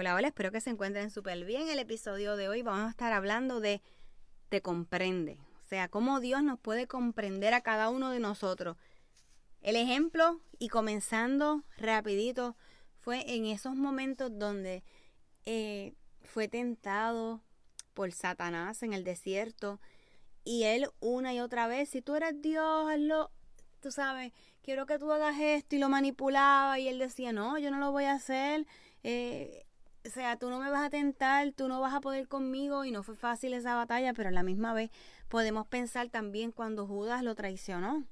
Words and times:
Hola, 0.00 0.14
hola, 0.14 0.28
espero 0.28 0.50
que 0.50 0.62
se 0.62 0.70
encuentren 0.70 1.10
súper 1.10 1.44
bien. 1.44 1.68
El 1.68 1.78
episodio 1.78 2.34
de 2.36 2.48
hoy 2.48 2.62
vamos 2.62 2.86
a 2.86 2.90
estar 2.90 3.12
hablando 3.12 3.60
de 3.60 3.82
te 4.48 4.62
comprende. 4.62 5.36
O 5.62 5.68
sea, 5.68 5.88
cómo 5.88 6.20
Dios 6.20 6.42
nos 6.42 6.58
puede 6.58 6.86
comprender 6.86 7.52
a 7.52 7.60
cada 7.60 7.90
uno 7.90 8.10
de 8.10 8.18
nosotros. 8.18 8.78
El 9.60 9.76
ejemplo, 9.76 10.40
y 10.58 10.68
comenzando 10.68 11.64
rapidito, 11.76 12.56
fue 12.98 13.34
en 13.34 13.44
esos 13.44 13.76
momentos 13.76 14.30
donde 14.32 14.84
eh, 15.44 15.92
fue 16.22 16.48
tentado 16.48 17.42
por 17.92 18.10
Satanás 18.12 18.82
en 18.82 18.94
el 18.94 19.04
desierto. 19.04 19.82
Y 20.44 20.62
él 20.62 20.88
una 21.00 21.34
y 21.34 21.40
otra 21.40 21.66
vez, 21.66 21.90
si 21.90 22.00
tú 22.00 22.14
eres 22.14 22.40
Dios, 22.40 22.90
hazlo, 22.90 23.30
tú 23.80 23.92
sabes, 23.92 24.32
quiero 24.62 24.86
que 24.86 24.98
tú 24.98 25.12
hagas 25.12 25.38
esto 25.38 25.76
y 25.76 25.78
lo 25.78 25.90
manipulaba. 25.90 26.78
Y 26.78 26.88
él 26.88 26.98
decía, 26.98 27.34
no, 27.34 27.58
yo 27.58 27.70
no 27.70 27.78
lo 27.78 27.92
voy 27.92 28.04
a 28.04 28.14
hacer. 28.14 28.66
Eh, 29.02 29.66
o 30.06 30.10
sea, 30.10 30.36
tú 30.36 30.50
no 30.50 30.58
me 30.58 30.70
vas 30.70 30.86
a 30.86 30.90
tentar, 30.90 31.52
tú 31.52 31.68
no 31.68 31.80
vas 31.80 31.94
a 31.94 32.00
poder 32.00 32.26
conmigo 32.26 32.84
y 32.84 32.90
no 32.90 33.02
fue 33.02 33.16
fácil 33.16 33.52
esa 33.52 33.74
batalla, 33.74 34.14
pero 34.14 34.30
a 34.30 34.32
la 34.32 34.42
misma 34.42 34.72
vez 34.72 34.90
podemos 35.28 35.66
pensar 35.66 36.08
también 36.08 36.52
cuando 36.52 36.86
Judas 36.86 37.22
lo 37.22 37.34
traicionó. 37.34 38.04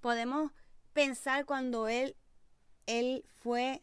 Podemos 0.00 0.52
pensar 0.92 1.46
cuando 1.46 1.88
él, 1.88 2.16
él 2.86 3.24
fue 3.42 3.82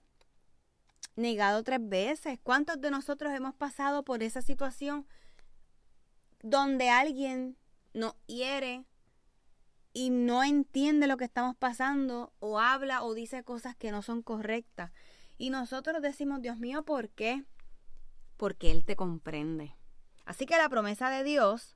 negado 1.15 1.63
tres 1.63 1.79
veces. 1.81 2.39
¿Cuántos 2.43 2.79
de 2.81 2.91
nosotros 2.91 3.33
hemos 3.33 3.55
pasado 3.55 4.03
por 4.03 4.21
esa 4.23 4.41
situación 4.41 5.07
donde 6.41 6.89
alguien 6.89 7.57
nos 7.93 8.15
hiere 8.27 8.85
y 9.91 10.09
no 10.09 10.43
entiende 10.43 11.07
lo 11.07 11.17
que 11.17 11.25
estamos 11.25 11.55
pasando 11.55 12.33
o 12.39 12.59
habla 12.59 13.03
o 13.03 13.13
dice 13.13 13.43
cosas 13.43 13.75
que 13.75 13.91
no 13.91 14.01
son 14.01 14.21
correctas? 14.21 14.91
Y 15.43 15.49
nosotros 15.49 16.01
decimos, 16.01 16.41
Dios 16.41 16.57
mío, 16.57 16.83
¿por 16.83 17.09
qué? 17.09 17.43
Porque 18.37 18.71
Él 18.71 18.85
te 18.85 18.95
comprende. 18.95 19.75
Así 20.23 20.45
que 20.45 20.55
la 20.55 20.69
promesa 20.69 21.09
de 21.09 21.25
Dios, 21.25 21.75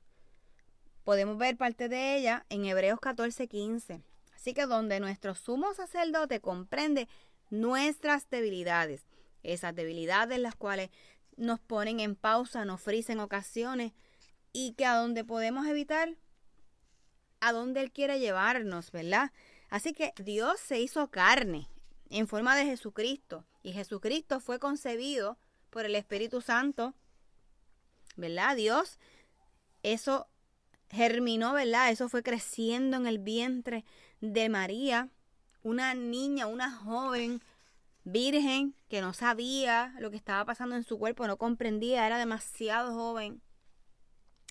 podemos 1.04 1.36
ver 1.36 1.58
parte 1.58 1.90
de 1.90 2.16
ella 2.16 2.46
en 2.48 2.64
Hebreos 2.64 2.98
14, 2.98 3.46
15. 3.46 4.00
Así 4.34 4.54
que 4.54 4.64
donde 4.64 5.00
nuestro 5.00 5.34
sumo 5.34 5.74
sacerdote 5.74 6.40
comprende 6.40 7.10
nuestras 7.50 8.30
debilidades, 8.30 9.04
esas 9.42 9.74
debilidades 9.74 10.38
las 10.38 10.54
cuales 10.54 10.88
nos 11.36 11.60
ponen 11.60 12.00
en 12.00 12.16
pausa, 12.16 12.64
nos 12.64 12.80
frisen 12.80 13.20
ocasiones 13.20 13.92
y 14.50 14.72
que 14.78 14.86
a 14.86 14.94
donde 14.94 15.24
podemos 15.24 15.66
evitar, 15.66 16.16
a 17.40 17.52
donde 17.52 17.82
Él 17.82 17.92
quiere 17.92 18.18
llevarnos, 18.18 18.92
¿verdad? 18.92 19.30
Así 19.68 19.92
que 19.92 20.14
Dios 20.16 20.58
se 20.58 20.80
hizo 20.80 21.10
carne 21.10 21.68
en 22.10 22.28
forma 22.28 22.56
de 22.56 22.64
Jesucristo. 22.64 23.44
Y 23.62 23.72
Jesucristo 23.72 24.40
fue 24.40 24.58
concebido 24.58 25.38
por 25.70 25.84
el 25.84 25.94
Espíritu 25.94 26.40
Santo, 26.40 26.94
¿verdad? 28.16 28.56
Dios, 28.56 28.98
eso 29.82 30.28
germinó, 30.90 31.52
¿verdad? 31.52 31.90
Eso 31.90 32.08
fue 32.08 32.22
creciendo 32.22 32.96
en 32.96 33.06
el 33.06 33.18
vientre 33.18 33.84
de 34.20 34.48
María, 34.48 35.08
una 35.62 35.94
niña, 35.94 36.46
una 36.46 36.70
joven 36.70 37.42
virgen 38.04 38.74
que 38.88 39.00
no 39.02 39.12
sabía 39.12 39.94
lo 39.98 40.10
que 40.10 40.16
estaba 40.16 40.44
pasando 40.44 40.76
en 40.76 40.84
su 40.84 40.98
cuerpo, 40.98 41.26
no 41.26 41.36
comprendía, 41.36 42.06
era 42.06 42.18
demasiado 42.18 42.94
joven. 42.94 43.42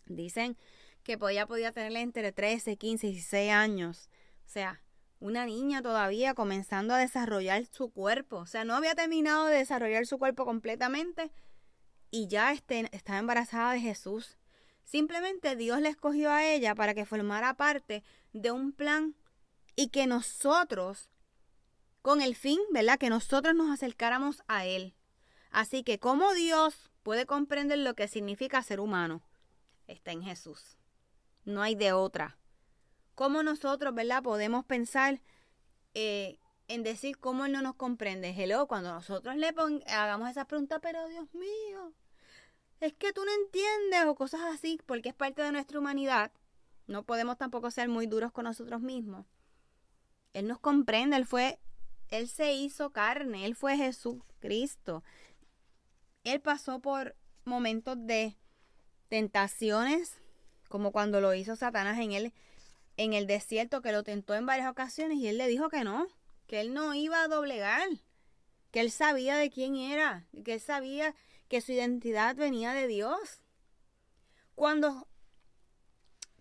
Dicen 0.05 0.57
que 1.03 1.17
podía, 1.17 1.47
podía 1.47 1.71
tenerle 1.71 2.01
entre 2.01 2.31
13, 2.31 2.77
15 2.77 3.07
y 3.07 3.11
16 3.11 3.51
años. 3.51 4.09
O 4.45 4.49
sea, 4.49 4.81
una 5.19 5.45
niña 5.45 5.81
todavía 5.81 6.33
comenzando 6.33 6.93
a 6.93 6.99
desarrollar 6.99 7.65
su 7.65 7.89
cuerpo. 7.91 8.37
O 8.37 8.45
sea, 8.45 8.63
no 8.65 8.75
había 8.75 8.95
terminado 8.95 9.45
de 9.45 9.57
desarrollar 9.57 10.05
su 10.05 10.17
cuerpo 10.19 10.45
completamente 10.45 11.31
y 12.11 12.27
ya 12.27 12.51
este, 12.53 12.89
estaba 12.95 13.19
embarazada 13.19 13.73
de 13.73 13.81
Jesús. 13.81 14.37
Simplemente 14.83 15.55
Dios 15.55 15.81
le 15.81 15.89
escogió 15.89 16.31
a 16.31 16.45
ella 16.45 16.75
para 16.75 16.93
que 16.93 17.05
formara 17.05 17.55
parte 17.55 18.03
de 18.31 18.51
un 18.51 18.71
plan 18.71 19.15
y 19.75 19.89
que 19.89 20.07
nosotros, 20.07 21.09
con 22.01 22.21
el 22.21 22.35
fin, 22.35 22.59
¿verdad? 22.71 22.97
Que 22.97 23.09
nosotros 23.09 23.53
nos 23.53 23.69
acercáramos 23.69 24.43
a 24.47 24.65
Él. 24.65 24.95
Así 25.51 25.83
que, 25.83 25.99
¿cómo 25.99 26.33
Dios 26.33 26.89
puede 27.03 27.25
comprender 27.25 27.79
lo 27.79 27.95
que 27.95 28.07
significa 28.07 28.63
ser 28.63 28.79
humano? 28.79 29.23
Está 29.87 30.11
en 30.11 30.23
Jesús. 30.23 30.77
No 31.43 31.61
hay 31.61 31.75
de 31.75 31.93
otra. 31.93 32.37
¿Cómo 33.17 33.41
nosotros, 33.41 33.95
verdad, 33.95 34.21
podemos 34.21 34.63
pensar 34.63 35.21
eh, 35.95 36.37
en 36.67 36.83
decir 36.83 37.17
cómo 37.17 37.47
Él 37.47 37.51
no 37.51 37.63
nos 37.63 37.73
comprende? 37.73 38.29
Hello, 38.29 38.67
cuando 38.67 38.93
nosotros 38.93 39.35
le 39.37 39.47
hagamos 39.87 40.29
esa 40.29 40.45
pregunta, 40.45 40.77
pero 40.77 41.07
Dios 41.07 41.25
mío, 41.33 41.93
es 42.79 42.93
que 42.93 43.13
tú 43.13 43.25
no 43.25 43.31
entiendes 43.31 44.05
o 44.05 44.13
cosas 44.13 44.41
así, 44.53 44.79
porque 44.85 45.09
es 45.09 45.15
parte 45.15 45.41
de 45.41 45.51
nuestra 45.51 45.79
humanidad. 45.79 46.31
No 46.85 47.01
podemos 47.01 47.39
tampoco 47.39 47.71
ser 47.71 47.89
muy 47.89 48.05
duros 48.05 48.31
con 48.31 48.43
nosotros 48.43 48.81
mismos. 48.81 49.25
Él 50.33 50.47
nos 50.47 50.59
comprende, 50.59 51.17
Él 51.17 51.25
fue, 51.25 51.57
Él 52.09 52.27
se 52.27 52.53
hizo 52.53 52.91
carne, 52.91 53.47
Él 53.47 53.55
fue 53.55 53.77
Jesucristo. 53.77 55.03
Él 56.23 56.39
pasó 56.39 56.81
por 56.81 57.15
momentos 57.45 57.97
de 57.97 58.37
tentaciones, 59.09 60.21
como 60.69 60.91
cuando 60.91 61.19
lo 61.19 61.33
hizo 61.33 61.55
Satanás 61.55 61.97
en 61.97 62.11
él 62.11 62.33
en 62.97 63.13
el 63.13 63.27
desierto 63.27 63.81
que 63.81 63.91
lo 63.91 64.03
tentó 64.03 64.33
en 64.33 64.45
varias 64.45 64.69
ocasiones 64.69 65.19
y 65.19 65.27
él 65.27 65.37
le 65.37 65.47
dijo 65.47 65.69
que 65.69 65.83
no, 65.83 66.07
que 66.47 66.59
él 66.59 66.73
no 66.73 66.93
iba 66.93 67.21
a 67.21 67.27
doblegar, 67.27 67.87
que 68.71 68.79
él 68.81 68.91
sabía 68.91 69.37
de 69.37 69.49
quién 69.49 69.75
era, 69.75 70.27
que 70.43 70.55
él 70.55 70.59
sabía 70.59 71.15
que 71.47 71.61
su 71.61 71.71
identidad 71.71 72.35
venía 72.35 72.73
de 72.73 72.87
Dios. 72.87 73.41
Cuando 74.55 75.07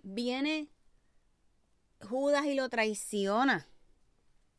viene 0.03 0.69
Judas 2.01 2.47
y 2.47 2.55
lo 2.55 2.69
traiciona, 2.69 3.69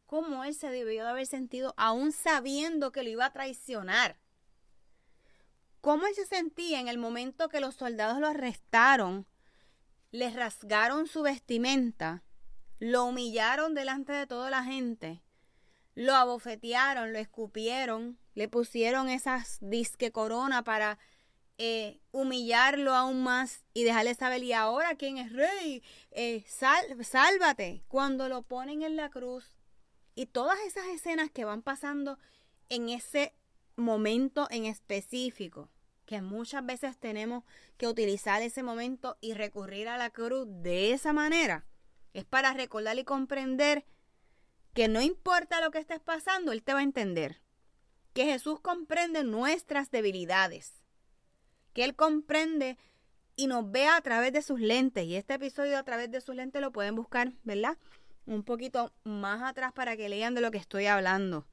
¿cómo 0.06 0.44
él 0.44 0.54
se 0.54 0.70
debió 0.70 1.04
de 1.04 1.10
haber 1.10 1.26
sentido 1.26 1.74
aún 1.78 2.12
sabiendo 2.12 2.92
que 2.92 3.04
lo 3.04 3.10
iba 3.10 3.26
a 3.26 3.34
traicionar? 3.34 4.20
¿Cómo 5.82 6.06
él 6.06 6.14
se 6.16 6.26
sentía 6.26 6.80
en 6.80 6.88
el 6.88 6.98
momento 6.98 7.50
que 7.50 7.60
los 7.60 7.76
soldados 7.76 8.20
lo 8.20 8.28
arrestaron, 8.28 9.26
le 10.12 10.30
rasgaron 10.30 11.08
su 11.08 11.22
vestimenta, 11.22 12.24
lo 12.80 13.06
humillaron 13.06 13.74
delante 13.74 14.14
de 14.14 14.28
toda 14.28 14.50
la 14.50 14.64
gente, 14.64 15.24
lo 15.96 16.16
abofetearon, 16.16 17.12
lo 17.12 17.20
escupieron, 17.20 18.20
le 18.36 18.48
pusieron 18.48 19.10
esas 19.10 19.58
disque 19.62 20.12
corona 20.12 20.64
para 20.64 21.00
eh, 21.58 22.00
humillarlo 22.12 22.94
aún 22.94 23.24
más 23.24 23.66
y 23.74 23.84
dejarle 23.84 24.14
saber, 24.14 24.44
y 24.44 24.54
ahora 24.54 24.96
quién 24.96 25.18
es 25.18 25.34
rey, 25.34 25.84
eh, 26.12 26.46
sálvate, 26.48 27.84
cuando 27.88 28.30
lo 28.30 28.44
ponen 28.44 28.84
en 28.84 28.96
la 28.96 29.10
cruz. 29.10 29.58
Y 30.14 30.28
todas 30.28 30.60
esas 30.66 30.86
escenas 30.88 31.32
que 31.32 31.46
van 31.46 31.62
pasando 31.62 32.20
en 32.70 32.90
ese 32.90 33.34
momento 33.76 34.48
en 34.50 34.66
específico 34.66 35.70
que 36.08 36.22
muchas 36.22 36.66
veces 36.66 36.98
tenemos 36.98 37.44
que 37.78 37.86
utilizar 37.86 38.42
ese 38.42 38.64
momento 38.64 39.18
y 39.22 39.34
recurrir 39.34 39.90
a 39.90 39.98
la 39.98 40.10
cruz 40.10 40.48
de 40.48 40.94
esa 40.94 41.14
manera, 41.14 41.66
es 42.14 42.24
para 42.24 42.54
recordar 42.54 42.98
y 42.98 43.04
comprender 43.04 43.86
que 44.74 44.88
no 44.88 45.02
importa 45.02 45.62
lo 45.62 45.70
que 45.70 45.80
estés 45.80 46.00
pasando, 46.00 46.54
Él 46.54 46.64
te 46.64 46.74
va 46.74 46.80
a 46.80 46.84
entender. 46.84 47.42
Que 48.14 48.26
Jesús 48.26 48.60
comprende 48.62 49.24
nuestras 49.24 49.92
debilidades. 49.92 50.82
Que 51.74 51.84
Él 51.84 51.96
comprende 51.96 52.78
y 53.36 53.48
nos 53.48 53.70
ve 53.70 53.88
a 53.88 54.00
través 54.02 54.32
de 54.32 54.42
sus 54.42 54.60
lentes. 54.60 55.06
Y 55.06 55.16
este 55.16 55.36
episodio 55.36 55.78
a 55.78 55.84
través 55.84 56.10
de 56.10 56.22
sus 56.22 56.36
lentes 56.36 56.62
lo 56.62 56.72
pueden 56.72 56.96
buscar, 56.96 57.34
¿verdad? 57.44 57.78
Un 58.26 58.44
poquito 58.44 58.94
más 59.04 59.44
atrás 59.44 59.74
para 59.74 59.98
que 59.98 60.10
lean 60.10 60.34
de 60.36 60.42
lo 60.42 60.52
que 60.52 60.58
estoy 60.58 60.86
hablando. 60.86 61.46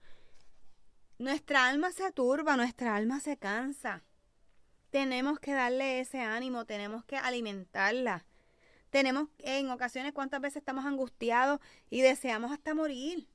Nuestra 1.18 1.66
alma 1.66 1.90
se 1.90 2.12
turba, 2.12 2.56
nuestra 2.56 2.94
alma 2.94 3.20
se 3.20 3.36
cansa 3.36 4.04
tenemos 4.94 5.40
que 5.40 5.52
darle 5.52 5.98
ese 5.98 6.20
ánimo, 6.20 6.66
tenemos 6.66 7.04
que 7.04 7.16
alimentarla. 7.16 8.24
Tenemos, 8.90 9.28
en 9.40 9.68
ocasiones, 9.70 10.12
cuántas 10.12 10.40
veces 10.40 10.58
estamos 10.58 10.86
angustiados 10.86 11.58
y 11.90 12.00
deseamos 12.00 12.52
hasta 12.52 12.74
morir. 12.74 13.26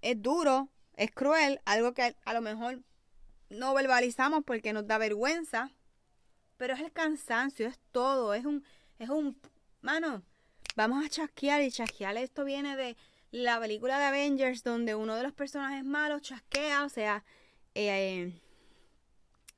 Es 0.00 0.20
duro, 0.20 0.68
es 0.96 1.12
cruel, 1.12 1.60
algo 1.64 1.94
que 1.94 2.16
a 2.24 2.34
lo 2.34 2.40
mejor 2.40 2.82
no 3.50 3.72
verbalizamos 3.72 4.42
porque 4.42 4.72
nos 4.72 4.84
da 4.88 4.98
vergüenza, 4.98 5.70
pero 6.56 6.74
es 6.74 6.80
el 6.80 6.90
cansancio, 6.90 7.68
es 7.68 7.78
todo, 7.92 8.34
es 8.34 8.44
un, 8.44 8.64
es 8.98 9.10
un, 9.10 9.40
mano, 9.80 10.24
vamos 10.74 11.06
a 11.06 11.08
chasquear 11.08 11.62
y 11.62 11.70
chasquear 11.70 12.16
esto 12.16 12.44
viene 12.44 12.74
de 12.74 12.96
la 13.30 13.60
película 13.60 13.96
de 14.00 14.06
Avengers 14.06 14.64
donde 14.64 14.96
uno 14.96 15.14
de 15.14 15.22
los 15.22 15.32
personajes 15.34 15.84
malos 15.84 16.22
chasquea, 16.22 16.82
o 16.82 16.88
sea, 16.88 17.22
eh, 17.76 18.32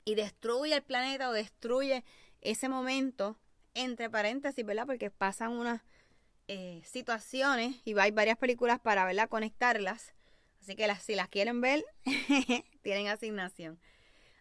y 0.04 0.14
destruye 0.14 0.74
el 0.74 0.82
planeta 0.82 1.28
o 1.28 1.32
destruye 1.32 2.04
ese 2.40 2.68
momento, 2.68 3.38
entre 3.74 4.10
paréntesis, 4.10 4.64
¿verdad? 4.64 4.86
Porque 4.86 5.10
pasan 5.10 5.52
unas 5.52 5.82
eh, 6.46 6.82
situaciones 6.84 7.76
y 7.84 7.98
hay 7.98 8.10
varias 8.10 8.38
películas 8.38 8.78
para, 8.80 9.04
¿verdad? 9.04 9.28
Conectarlas. 9.28 10.14
Así 10.60 10.76
que 10.76 10.94
si 10.96 11.14
las 11.14 11.28
quieren 11.28 11.60
ver, 11.60 11.84
tienen 12.82 13.08
asignación. 13.08 13.78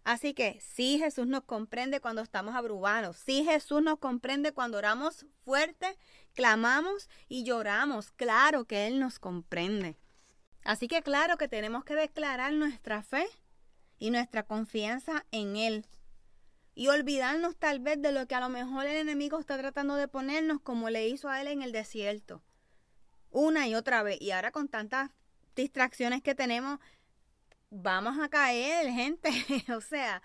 Así 0.04 0.34
que 0.34 0.60
sí 0.60 1.00
Jesús 1.00 1.28
nos 1.28 1.44
comprende 1.44 2.02
cuando 2.02 2.22
estamos 2.22 2.56
abrumados. 2.56 3.18
Sí 3.18 3.46
Jesús 3.46 3.82
nos 3.82 4.00
comprende 4.00 4.52
cuando 4.52 4.78
oramos 4.78 5.26
fuerte, 5.46 5.98
clamamos 6.34 7.10
y 7.30 7.46
lloramos. 7.46 8.12
Claro 8.12 8.66
que 8.66 8.88
Él 8.88 9.00
nos 9.00 9.20
comprende. 9.20 9.98
Así 10.64 10.88
que 10.88 11.02
claro 11.02 11.38
que 11.38 11.48
tenemos 11.48 11.84
que 11.86 11.96
declarar 11.96 12.54
nuestra 12.54 13.02
fe 13.02 13.26
y 14.04 14.12
nuestra 14.12 14.44
confianza 14.44 15.26
en 15.32 15.56
Él. 15.56 15.86
Y 16.76 16.90
olvidarnos 16.90 17.56
tal 17.56 17.80
vez 17.80 18.02
de 18.02 18.12
lo 18.12 18.28
que 18.28 18.36
a 18.36 18.42
lo 18.42 18.50
mejor 18.50 18.86
el 18.86 18.98
enemigo 18.98 19.40
está 19.40 19.58
tratando 19.58 19.96
de 19.96 20.10
ponernos 20.10 20.60
como 20.60 20.90
le 20.90 21.08
hizo 21.08 21.30
a 21.30 21.40
Él 21.40 21.48
en 21.48 21.62
el 21.62 21.72
desierto. 21.72 22.42
Una 23.32 23.66
y 23.66 23.76
otra 23.76 24.04
vez. 24.04 24.22
Y 24.22 24.32
ahora 24.32 24.52
con 24.52 24.68
tantas 24.68 25.10
distracciones 25.56 26.22
que 26.22 26.36
tenemos, 26.36 26.82
vamos 27.70 28.20
a 28.20 28.28
caer, 28.28 28.92
gente. 28.92 29.30
o 29.74 29.80
sea, 29.80 30.22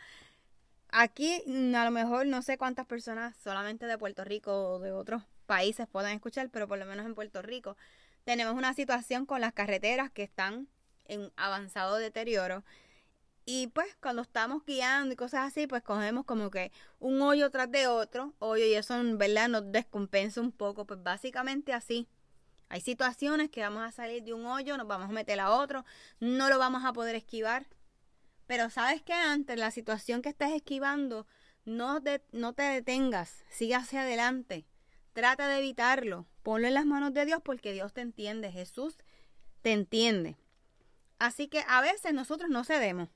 aquí 0.88 1.40
a 1.72 1.84
lo 1.84 1.92
mejor 1.92 2.26
no 2.26 2.42
sé 2.42 2.58
cuántas 2.58 2.84
personas 2.84 3.36
solamente 3.36 3.86
de 3.86 3.96
Puerto 3.96 4.24
Rico 4.24 4.70
o 4.70 4.80
de 4.80 4.90
otros 4.90 5.22
países 5.46 5.86
puedan 5.86 6.16
escuchar, 6.16 6.50
pero 6.50 6.66
por 6.66 6.80
lo 6.80 6.84
menos 6.84 7.06
en 7.06 7.14
Puerto 7.14 7.42
Rico 7.42 7.76
tenemos 8.24 8.54
una 8.54 8.74
situación 8.74 9.24
con 9.24 9.40
las 9.40 9.52
carreteras 9.52 10.10
que 10.10 10.24
están 10.24 10.66
en 11.06 11.30
avanzado 11.36 11.94
deterioro 11.98 12.64
y 13.50 13.68
pues 13.68 13.96
cuando 14.02 14.20
estamos 14.20 14.62
guiando 14.66 15.14
y 15.14 15.16
cosas 15.16 15.46
así, 15.46 15.66
pues 15.66 15.82
cogemos 15.82 16.26
como 16.26 16.50
que 16.50 16.70
un 16.98 17.22
hoyo 17.22 17.50
tras 17.50 17.70
de 17.70 17.86
otro, 17.86 18.34
hoyo 18.40 18.66
y 18.66 18.74
eso 18.74 18.94
en 18.94 19.16
verdad 19.16 19.48
nos 19.48 19.72
descompensa 19.72 20.42
un 20.42 20.52
poco, 20.52 20.84
pues 20.84 21.02
básicamente 21.02 21.72
así. 21.72 22.06
Hay 22.68 22.82
situaciones 22.82 23.48
que 23.48 23.62
vamos 23.62 23.82
a 23.84 23.90
salir 23.90 24.22
de 24.22 24.34
un 24.34 24.44
hoyo, 24.44 24.76
nos 24.76 24.86
vamos 24.86 25.08
a 25.08 25.12
meter 25.14 25.40
a 25.40 25.50
otro, 25.50 25.86
no 26.20 26.50
lo 26.50 26.58
vamos 26.58 26.84
a 26.84 26.92
poder 26.92 27.16
esquivar. 27.16 27.66
Pero 28.46 28.68
sabes 28.68 29.00
que 29.00 29.14
ante 29.14 29.56
la 29.56 29.70
situación 29.70 30.20
que 30.20 30.28
estés 30.28 30.52
esquivando, 30.52 31.26
no, 31.64 32.02
no 32.32 32.52
te 32.52 32.62
detengas, 32.64 33.46
sigue 33.48 33.76
hacia 33.76 34.02
adelante, 34.02 34.66
trata 35.14 35.48
de 35.48 35.60
evitarlo, 35.60 36.26
ponlo 36.42 36.68
en 36.68 36.74
las 36.74 36.84
manos 36.84 37.14
de 37.14 37.24
Dios 37.24 37.40
porque 37.42 37.72
Dios 37.72 37.94
te 37.94 38.02
entiende, 38.02 38.52
Jesús 38.52 38.98
te 39.62 39.72
entiende. 39.72 40.36
Así 41.18 41.48
que 41.48 41.64
a 41.66 41.80
veces 41.80 42.12
nosotros 42.12 42.50
no 42.50 42.62
cedemos. 42.62 43.08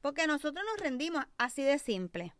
Porque 0.00 0.26
nosotros 0.26 0.64
nos 0.70 0.80
rendimos 0.80 1.24
así 1.36 1.62
de 1.62 1.78
simple. 1.78 2.34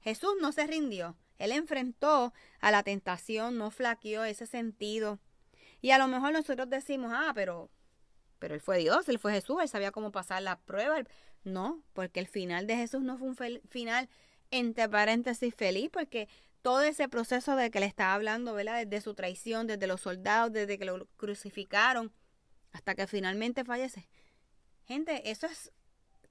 Jesús 0.00 0.34
no 0.40 0.52
se 0.52 0.66
rindió. 0.66 1.16
Él 1.38 1.52
enfrentó 1.52 2.32
a 2.60 2.70
la 2.70 2.82
tentación, 2.82 3.58
no 3.58 3.70
flaqueó 3.70 4.24
ese 4.24 4.46
sentido. 4.46 5.18
Y 5.80 5.90
a 5.90 5.98
lo 5.98 6.08
mejor 6.08 6.32
nosotros 6.32 6.68
decimos, 6.70 7.12
ah, 7.14 7.32
pero, 7.34 7.70
pero 8.38 8.54
él 8.54 8.60
fue 8.60 8.78
Dios, 8.78 9.08
él 9.08 9.18
fue 9.18 9.32
Jesús, 9.32 9.58
él 9.60 9.68
sabía 9.68 9.92
cómo 9.92 10.10
pasar 10.10 10.42
la 10.42 10.58
prueba. 10.60 11.02
No, 11.44 11.82
porque 11.92 12.20
el 12.20 12.26
final 12.26 12.66
de 12.66 12.76
Jesús 12.76 13.02
no 13.02 13.18
fue 13.18 13.28
un 13.28 13.36
final 13.68 14.08
entre 14.50 14.88
paréntesis 14.88 15.54
feliz, 15.54 15.90
porque 15.92 16.28
todo 16.62 16.82
ese 16.82 17.08
proceso 17.08 17.54
de 17.54 17.70
que 17.70 17.80
le 17.80 17.86
estaba 17.86 18.14
hablando, 18.14 18.54
¿verdad? 18.54 18.84
Desde 18.86 19.00
su 19.00 19.14
traición, 19.14 19.66
desde 19.66 19.86
los 19.86 20.00
soldados, 20.00 20.52
desde 20.52 20.78
que 20.78 20.84
lo 20.84 21.06
crucificaron, 21.16 22.12
hasta 22.72 22.94
que 22.94 23.06
finalmente 23.06 23.64
fallece. 23.64 24.08
Gente, 24.84 25.30
eso 25.30 25.46
es 25.46 25.72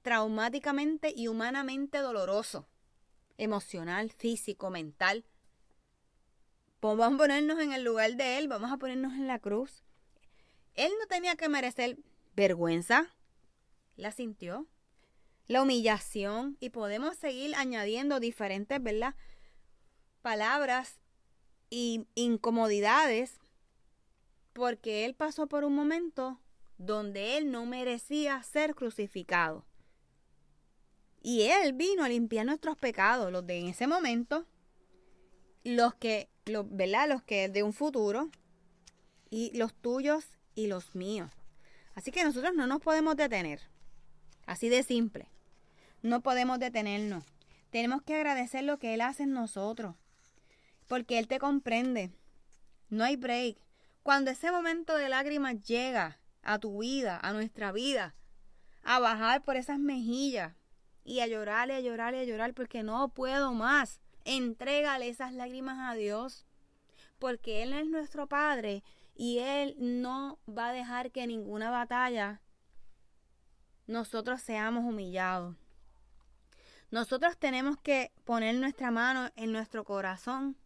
traumáticamente 0.06 1.12
y 1.16 1.26
humanamente 1.26 1.98
doloroso, 1.98 2.68
emocional, 3.38 4.12
físico, 4.12 4.70
mental. 4.70 5.24
Pues 6.78 6.96
vamos 6.96 7.16
a 7.16 7.24
ponernos 7.24 7.58
en 7.58 7.72
el 7.72 7.82
lugar 7.82 8.14
de 8.14 8.38
Él, 8.38 8.46
vamos 8.46 8.70
a 8.70 8.76
ponernos 8.76 9.14
en 9.14 9.26
la 9.26 9.40
cruz. 9.40 9.82
Él 10.76 10.92
no 11.00 11.08
tenía 11.08 11.34
que 11.34 11.48
merecer 11.48 11.98
vergüenza, 12.36 13.16
la 13.96 14.12
sintió, 14.12 14.68
la 15.48 15.60
humillación 15.60 16.56
y 16.60 16.70
podemos 16.70 17.16
seguir 17.16 17.56
añadiendo 17.56 18.20
diferentes, 18.20 18.80
¿verdad? 18.80 19.16
Palabras 20.22 21.00
y 21.68 22.06
incomodidades 22.14 23.40
porque 24.52 25.04
Él 25.04 25.16
pasó 25.16 25.48
por 25.48 25.64
un 25.64 25.74
momento 25.74 26.40
donde 26.78 27.38
Él 27.38 27.50
no 27.50 27.66
merecía 27.66 28.40
ser 28.44 28.76
crucificado. 28.76 29.65
Y 31.22 31.42
Él 31.42 31.72
vino 31.72 32.04
a 32.04 32.08
limpiar 32.08 32.46
nuestros 32.46 32.76
pecados, 32.76 33.32
los 33.32 33.46
de 33.46 33.58
en 33.58 33.66
ese 33.68 33.86
momento, 33.86 34.46
los 35.64 35.94
que, 35.94 36.28
¿verdad? 36.46 37.08
Los 37.08 37.22
que 37.22 37.48
de 37.48 37.62
un 37.62 37.72
futuro, 37.72 38.30
y 39.30 39.56
los 39.56 39.74
tuyos 39.74 40.26
y 40.54 40.66
los 40.66 40.94
míos. 40.94 41.30
Así 41.94 42.10
que 42.10 42.24
nosotros 42.24 42.54
no 42.54 42.66
nos 42.66 42.80
podemos 42.80 43.16
detener. 43.16 43.60
Así 44.46 44.68
de 44.68 44.82
simple. 44.82 45.28
No 46.02 46.22
podemos 46.22 46.58
detenernos. 46.58 47.24
Tenemos 47.70 48.02
que 48.02 48.14
agradecer 48.14 48.64
lo 48.64 48.78
que 48.78 48.94
Él 48.94 49.00
hace 49.00 49.24
en 49.24 49.32
nosotros. 49.32 49.96
Porque 50.86 51.18
Él 51.18 51.26
te 51.26 51.38
comprende. 51.38 52.12
No 52.88 53.04
hay 53.04 53.16
break. 53.16 53.58
Cuando 54.02 54.30
ese 54.30 54.52
momento 54.52 54.96
de 54.96 55.08
lágrimas 55.08 55.60
llega 55.62 56.20
a 56.42 56.58
tu 56.58 56.78
vida, 56.78 57.18
a 57.20 57.32
nuestra 57.32 57.72
vida, 57.72 58.14
a 58.82 59.00
bajar 59.00 59.42
por 59.42 59.56
esas 59.56 59.80
mejillas, 59.80 60.54
y 61.06 61.20
a 61.20 61.26
llorar 61.28 61.70
y 61.70 61.72
a 61.72 61.80
llorar 61.80 62.14
y 62.14 62.18
a 62.18 62.24
llorar 62.24 62.52
porque 62.52 62.82
no 62.82 63.08
puedo 63.08 63.54
más. 63.54 64.00
Entrégale 64.24 65.08
esas 65.08 65.32
lágrimas 65.32 65.78
a 65.90 65.94
Dios 65.94 66.44
porque 67.18 67.62
Él 67.62 67.72
es 67.72 67.86
nuestro 67.86 68.26
Padre 68.26 68.82
y 69.14 69.38
Él 69.38 69.76
no 69.78 70.38
va 70.46 70.68
a 70.70 70.72
dejar 70.72 71.12
que 71.12 71.26
ninguna 71.26 71.70
batalla 71.70 72.42
nosotros 73.86 74.42
seamos 74.42 74.84
humillados. 74.84 75.54
Nosotros 76.90 77.38
tenemos 77.38 77.78
que 77.78 78.12
poner 78.24 78.56
nuestra 78.56 78.90
mano 78.90 79.30
en 79.36 79.52
nuestro 79.52 79.84
corazón 79.84 80.56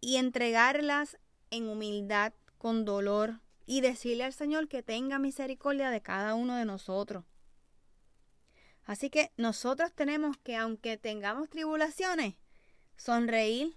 y 0.00 0.16
entregarlas 0.16 1.18
en 1.50 1.68
humildad, 1.68 2.34
con 2.58 2.84
dolor, 2.84 3.40
y 3.66 3.80
decirle 3.80 4.24
al 4.24 4.34
Señor 4.34 4.68
que 4.68 4.82
tenga 4.82 5.18
misericordia 5.18 5.90
de 5.90 6.02
cada 6.02 6.34
uno 6.34 6.56
de 6.56 6.66
nosotros. 6.66 7.24
Así 8.84 9.08
que 9.08 9.32
nosotros 9.36 9.92
tenemos 9.92 10.36
que, 10.38 10.56
aunque 10.56 10.96
tengamos 10.96 11.48
tribulaciones, 11.48 12.34
sonreír, 12.96 13.76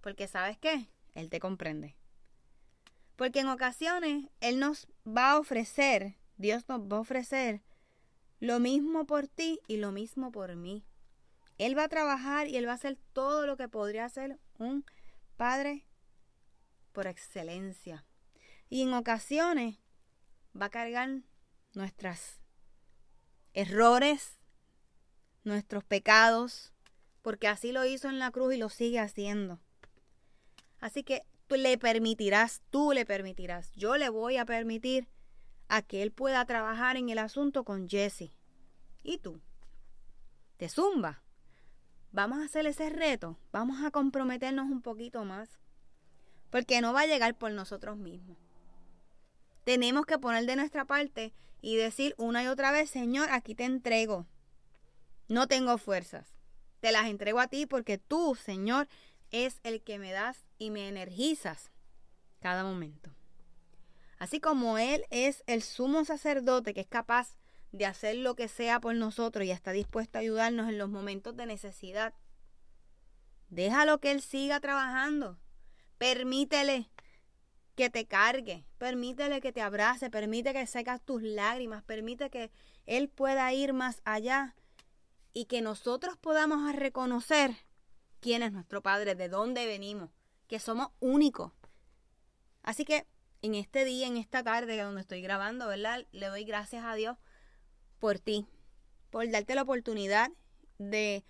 porque 0.00 0.26
sabes 0.26 0.56
qué, 0.58 0.88
Él 1.14 1.28
te 1.28 1.40
comprende. 1.40 1.96
Porque 3.16 3.40
en 3.40 3.48
ocasiones 3.48 4.30
Él 4.40 4.58
nos 4.60 4.86
va 5.06 5.32
a 5.32 5.38
ofrecer, 5.38 6.16
Dios 6.36 6.68
nos 6.68 6.80
va 6.80 6.96
a 6.96 7.00
ofrecer 7.00 7.62
lo 8.40 8.60
mismo 8.60 9.06
por 9.06 9.26
ti 9.26 9.60
y 9.66 9.78
lo 9.78 9.92
mismo 9.92 10.30
por 10.30 10.54
mí. 10.56 10.84
Él 11.58 11.76
va 11.76 11.84
a 11.84 11.88
trabajar 11.88 12.46
y 12.46 12.56
Él 12.56 12.66
va 12.66 12.72
a 12.72 12.76
hacer 12.76 12.96
todo 13.12 13.46
lo 13.46 13.56
que 13.56 13.68
podría 13.68 14.04
hacer 14.04 14.38
un 14.58 14.84
padre 15.36 15.84
por 16.92 17.06
excelencia. 17.06 18.06
Y 18.70 18.82
en 18.82 18.94
ocasiones 18.94 19.78
va 20.60 20.66
a 20.66 20.70
cargar 20.70 21.22
nuestros 21.74 22.40
errores, 23.58 24.38
nuestros 25.42 25.82
pecados, 25.82 26.72
porque 27.22 27.48
así 27.48 27.72
lo 27.72 27.84
hizo 27.84 28.08
en 28.08 28.20
la 28.20 28.30
cruz 28.30 28.54
y 28.54 28.56
lo 28.56 28.68
sigue 28.68 29.00
haciendo. 29.00 29.58
Así 30.78 31.02
que 31.02 31.24
tú 31.48 31.56
le 31.56 31.76
permitirás, 31.76 32.62
tú 32.70 32.92
le 32.92 33.04
permitirás, 33.04 33.72
yo 33.72 33.96
le 33.96 34.10
voy 34.10 34.36
a 34.36 34.44
permitir 34.44 35.08
a 35.66 35.82
que 35.82 36.04
él 36.04 36.12
pueda 36.12 36.44
trabajar 36.44 36.96
en 36.96 37.08
el 37.08 37.18
asunto 37.18 37.64
con 37.64 37.88
Jesse. 37.88 38.30
¿Y 39.02 39.18
tú? 39.18 39.40
¿Te 40.56 40.68
zumba? 40.68 41.24
Vamos 42.12 42.38
a 42.38 42.44
hacer 42.44 42.64
ese 42.64 42.90
reto, 42.90 43.40
vamos 43.50 43.82
a 43.84 43.90
comprometernos 43.90 44.66
un 44.66 44.82
poquito 44.82 45.24
más, 45.24 45.58
porque 46.50 46.80
no 46.80 46.92
va 46.92 47.00
a 47.00 47.06
llegar 47.06 47.36
por 47.36 47.50
nosotros 47.50 47.96
mismos. 47.96 48.38
Tenemos 49.68 50.06
que 50.06 50.18
poner 50.18 50.46
de 50.46 50.56
nuestra 50.56 50.86
parte 50.86 51.34
y 51.60 51.76
decir 51.76 52.14
una 52.16 52.42
y 52.42 52.46
otra 52.46 52.72
vez, 52.72 52.88
Señor, 52.88 53.28
aquí 53.30 53.54
te 53.54 53.64
entrego. 53.64 54.26
No 55.28 55.46
tengo 55.46 55.76
fuerzas. 55.76 56.26
Te 56.80 56.90
las 56.90 57.04
entrego 57.04 57.38
a 57.38 57.48
ti 57.48 57.66
porque 57.66 57.98
tú, 57.98 58.34
Señor, 58.34 58.88
es 59.30 59.60
el 59.64 59.82
que 59.82 59.98
me 59.98 60.10
das 60.10 60.46
y 60.56 60.70
me 60.70 60.88
energizas 60.88 61.70
cada 62.40 62.64
momento. 62.64 63.10
Así 64.18 64.40
como 64.40 64.78
Él 64.78 65.04
es 65.10 65.44
el 65.46 65.62
sumo 65.62 66.06
sacerdote 66.06 66.72
que 66.72 66.80
es 66.80 66.88
capaz 66.88 67.36
de 67.70 67.84
hacer 67.84 68.16
lo 68.16 68.36
que 68.36 68.48
sea 68.48 68.80
por 68.80 68.94
nosotros 68.94 69.44
y 69.44 69.50
está 69.50 69.72
dispuesto 69.72 70.16
a 70.16 70.22
ayudarnos 70.22 70.70
en 70.70 70.78
los 70.78 70.88
momentos 70.88 71.36
de 71.36 71.44
necesidad. 71.44 72.14
Déjalo 73.50 74.00
que 74.00 74.12
Él 74.12 74.22
siga 74.22 74.60
trabajando. 74.60 75.38
Permítele 75.98 76.88
que 77.78 77.90
te 77.90 78.06
cargue, 78.06 78.64
permítele 78.76 79.40
que 79.40 79.52
te 79.52 79.60
abrace, 79.60 80.10
permite 80.10 80.52
que 80.52 80.66
secas 80.66 81.00
tus 81.00 81.22
lágrimas, 81.22 81.84
permite 81.84 82.28
que 82.28 82.50
Él 82.86 83.08
pueda 83.08 83.52
ir 83.52 83.72
más 83.72 84.02
allá 84.04 84.56
y 85.32 85.44
que 85.44 85.62
nosotros 85.62 86.16
podamos 86.16 86.74
reconocer 86.74 87.52
quién 88.18 88.42
es 88.42 88.50
nuestro 88.50 88.82
Padre, 88.82 89.14
de 89.14 89.28
dónde 89.28 89.64
venimos, 89.64 90.10
que 90.48 90.58
somos 90.58 90.88
únicos. 90.98 91.52
Así 92.64 92.84
que 92.84 93.06
en 93.42 93.54
este 93.54 93.84
día, 93.84 94.08
en 94.08 94.16
esta 94.16 94.42
tarde 94.42 94.82
donde 94.82 95.02
estoy 95.02 95.22
grabando, 95.22 95.68
¿verdad? 95.68 96.04
Le 96.10 96.26
doy 96.26 96.42
gracias 96.42 96.84
a 96.84 96.96
Dios 96.96 97.16
por 98.00 98.18
ti, 98.18 98.48
por 99.10 99.30
darte 99.30 99.54
la 99.54 99.62
oportunidad 99.62 100.32
de 100.78 101.24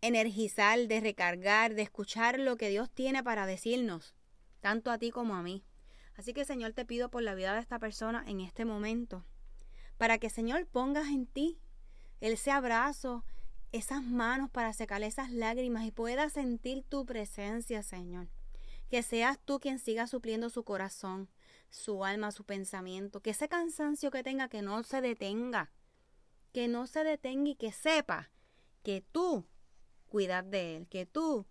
energizar, 0.00 0.86
de 0.86 1.00
recargar, 1.00 1.74
de 1.74 1.82
escuchar 1.82 2.38
lo 2.38 2.56
que 2.56 2.68
Dios 2.68 2.88
tiene 2.88 3.24
para 3.24 3.46
decirnos 3.46 4.14
tanto 4.64 4.90
a 4.90 4.96
ti 4.96 5.10
como 5.10 5.34
a 5.34 5.42
mí. 5.42 5.62
Así 6.16 6.32
que 6.32 6.46
Señor 6.46 6.72
te 6.72 6.86
pido 6.86 7.10
por 7.10 7.22
la 7.22 7.34
vida 7.34 7.52
de 7.52 7.60
esta 7.60 7.78
persona 7.78 8.24
en 8.26 8.40
este 8.40 8.64
momento, 8.64 9.22
para 9.98 10.16
que 10.16 10.30
Señor 10.30 10.66
pongas 10.66 11.08
en 11.08 11.26
ti 11.26 11.58
ese 12.22 12.50
abrazo, 12.50 13.26
esas 13.72 14.02
manos 14.02 14.48
para 14.48 14.72
secarle 14.72 15.06
esas 15.06 15.30
lágrimas 15.30 15.84
y 15.84 15.90
pueda 15.90 16.30
sentir 16.30 16.82
tu 16.82 17.04
presencia, 17.04 17.82
Señor. 17.82 18.28
Que 18.88 19.02
seas 19.02 19.38
tú 19.44 19.60
quien 19.60 19.78
siga 19.78 20.06
supliendo 20.06 20.48
su 20.48 20.64
corazón, 20.64 21.28
su 21.68 22.02
alma, 22.02 22.32
su 22.32 22.44
pensamiento, 22.44 23.20
que 23.20 23.30
ese 23.30 23.50
cansancio 23.50 24.10
que 24.10 24.22
tenga 24.22 24.48
que 24.48 24.62
no 24.62 24.82
se 24.82 25.02
detenga, 25.02 25.72
que 26.54 26.68
no 26.68 26.86
se 26.86 27.04
detenga 27.04 27.50
y 27.50 27.54
que 27.56 27.70
sepa 27.70 28.30
que 28.82 29.04
tú 29.12 29.44
cuidas 30.08 30.50
de 30.50 30.76
él, 30.78 30.88
que 30.88 31.04
tú 31.04 31.44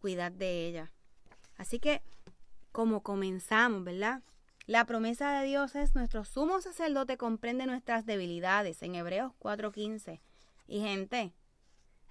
cuidas 0.00 0.36
de 0.36 0.66
ella. 0.66 0.92
Así 1.56 1.78
que 1.78 2.02
como 2.76 3.02
comenzamos, 3.02 3.84
¿verdad? 3.84 4.22
La 4.66 4.84
promesa 4.84 5.40
de 5.40 5.46
Dios 5.46 5.74
es 5.76 5.94
nuestro 5.94 6.26
sumo 6.26 6.60
sacerdote 6.60 7.16
comprende 7.16 7.64
nuestras 7.64 8.04
debilidades 8.04 8.82
en 8.82 8.94
Hebreos 8.94 9.32
4:15. 9.38 10.20
Y 10.66 10.80
gente, 10.82 11.32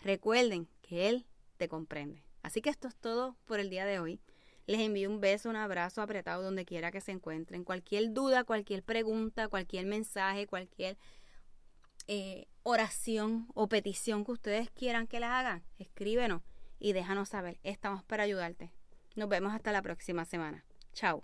recuerden 0.01 0.67
que 0.81 1.07
Él 1.07 1.27
te 1.57 1.69
comprende. 1.69 2.23
Así 2.41 2.63
que 2.63 2.71
esto 2.71 2.87
es 2.87 2.95
todo 2.95 3.37
por 3.45 3.59
el 3.59 3.69
día 3.69 3.85
de 3.85 3.99
hoy. 3.99 4.19
Les 4.65 4.81
envío 4.81 5.07
un 5.07 5.21
beso, 5.21 5.51
un 5.51 5.55
abrazo 5.55 6.01
apretado 6.01 6.41
donde 6.41 6.65
quiera 6.65 6.91
que 6.91 6.99
se 6.99 7.11
encuentren. 7.11 7.63
Cualquier 7.63 8.11
duda, 8.11 8.43
cualquier 8.43 8.81
pregunta, 8.81 9.47
cualquier 9.49 9.85
mensaje, 9.85 10.47
cualquier 10.47 10.97
eh, 12.07 12.47
oración 12.63 13.47
o 13.53 13.69
petición 13.69 14.25
que 14.25 14.31
ustedes 14.31 14.71
quieran 14.71 15.05
que 15.05 15.19
la 15.19 15.39
hagan, 15.39 15.63
escríbenos 15.77 16.41
y 16.79 16.93
déjanos 16.93 17.29
saber. 17.29 17.59
Estamos 17.61 18.03
para 18.03 18.23
ayudarte. 18.23 18.71
Nos 19.15 19.29
vemos 19.29 19.53
hasta 19.53 19.71
la 19.71 19.81
próxima 19.81 20.25
semana. 20.25 20.65
Chao. 20.93 21.23